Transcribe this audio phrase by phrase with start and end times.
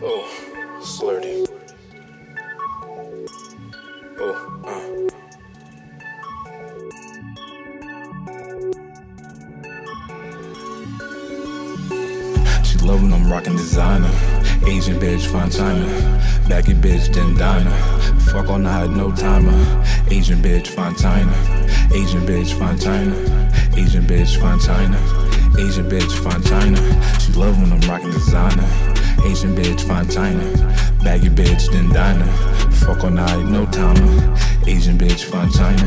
[0.00, 0.24] Oh,
[0.80, 1.44] SlurRty.
[4.20, 4.34] Oh,
[4.64, 4.80] uh.
[12.62, 14.06] She love when I'm rocking designer.
[14.66, 15.84] Asian bitch, fine china.
[16.48, 17.70] Baggy bitch, then diner.
[18.30, 19.52] Fuck all night, no timer.
[20.10, 21.32] Asian bitch, fine china.
[21.92, 23.16] Asian bitch, fine china.
[23.76, 24.96] Asian bitch, fine china.
[25.58, 26.78] Asian bitch, fine china.
[27.18, 27.97] She love when I'm rocking.
[29.38, 30.42] Asian bitch, fine china.
[31.04, 32.26] Baggy bitch, then diner.
[32.72, 34.36] Fuck all night, no timer.
[34.66, 35.80] Asian bitch, fine china.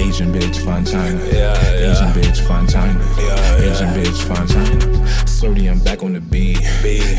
[0.00, 1.22] Asian bitch, fine china.
[1.26, 1.90] Yeah, yeah.
[1.90, 2.98] Asian bitch, fine china.
[3.18, 5.04] Yeah, Asian bitch, fine china.
[5.26, 6.62] SlurRty, I'm back on the beat.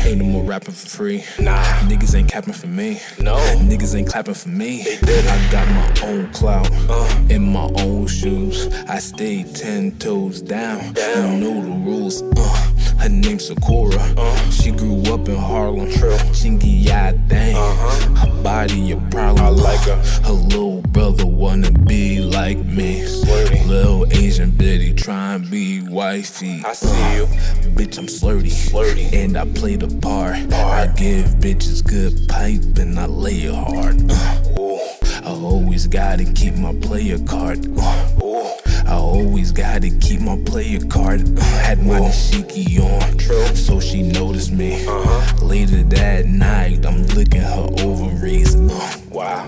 [0.04, 1.22] Ain't no more rapping for free.
[1.38, 1.62] Nah.
[1.86, 3.00] Niggas ain't capping for me.
[3.20, 3.36] No.
[3.58, 4.82] Niggas ain't clapping for me.
[5.04, 7.08] I got my own clout Uh.
[7.28, 8.66] in my own shoes.
[8.88, 10.94] I stay ten toes down.
[10.94, 11.40] Down.
[11.40, 12.22] You know the rules.
[12.22, 12.69] Uh.
[13.00, 13.96] Her name's Sakura.
[14.16, 14.50] Uh.
[14.50, 15.90] She grew up in Harlem.
[15.90, 16.16] True.
[16.36, 17.56] Chingy ya dang.
[17.56, 18.26] Uh-huh.
[18.26, 19.44] Her body a problem.
[19.44, 19.96] I like her.
[20.26, 23.00] Her little brother wanna be like me.
[23.00, 23.66] SlurRty.
[23.66, 26.62] Little Asian bitty try and be wifey.
[26.64, 27.26] I see you.
[27.74, 28.50] Bitch, I'm SlurRty.
[28.50, 29.14] SlurRty.
[29.14, 30.36] And I play the part.
[30.52, 34.10] I give bitches good pipe and I lay it hard.
[34.10, 34.78] Uh,
[35.24, 37.66] I always gotta keep my player card.
[37.78, 38.59] Uh.
[38.90, 41.20] I always gotta keep my player card.
[41.38, 43.18] Had my dashiki on.
[43.18, 43.46] True.
[43.54, 44.84] So she noticed me.
[44.84, 45.46] Uh-huh.
[45.46, 48.56] Later that night, I'm licking her ovaries.
[48.56, 49.46] Wow.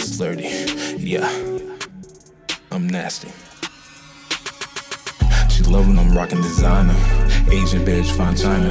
[0.00, 0.96] SlurRty.
[0.98, 1.28] Yeah.
[2.70, 3.28] I'm nasty.
[5.50, 6.94] She love when I'm rocking designer.
[7.50, 8.70] Asian bitch, china.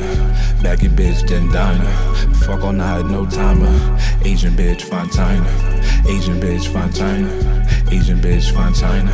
[0.61, 1.85] Baggy bitch, then diner.
[2.45, 3.67] Fuck all night, no timer.
[4.23, 5.49] Asian bitch, china.
[6.07, 6.65] Asian bitch,
[6.95, 7.29] china.
[7.91, 9.11] Asian bitch, china.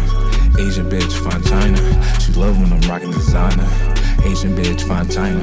[0.59, 2.19] Asian bitch, china.
[2.19, 3.67] She love when I'm rocking designer.
[4.23, 5.41] Asian bitch, china.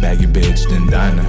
[0.00, 1.24] Baggy bitch, then diner.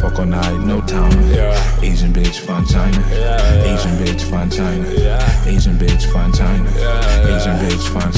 [0.00, 1.22] Fuck all night, no timer.
[1.32, 1.80] Yeah.
[1.82, 3.06] Asian bitch, china.
[3.10, 3.74] Yeah, yeah.
[3.74, 4.90] Asian bitch, china.
[4.92, 5.46] Yeah.
[5.46, 6.70] Asian bitch, china.
[6.70, 7.36] Yeah, yeah.
[7.36, 8.12] Asian bitch, fine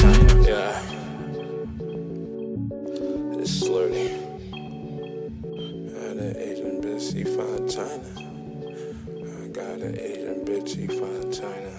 [6.19, 8.11] Got an Asian bitch, she fine China.
[9.07, 11.71] I got an Asian bitch, she fine China.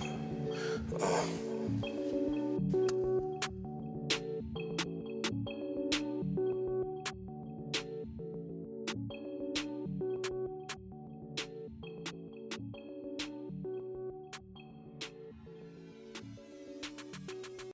[0.98, 1.50] Uh.